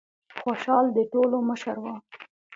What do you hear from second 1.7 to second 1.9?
و.